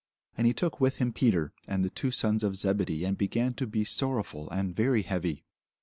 [0.35, 3.67] And he took with him Peter and the two sons of Zebedee, and began to
[3.67, 5.45] be sorrowful and very heavy.